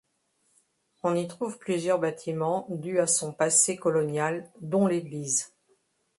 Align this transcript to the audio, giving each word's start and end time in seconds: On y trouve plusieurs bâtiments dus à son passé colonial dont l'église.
On 1.03 1.13
y 1.13 1.27
trouve 1.27 1.59
plusieurs 1.59 1.99
bâtiments 1.99 2.65
dus 2.71 2.97
à 2.99 3.05
son 3.05 3.31
passé 3.31 3.77
colonial 3.77 4.49
dont 4.59 4.87
l'église. 4.87 5.53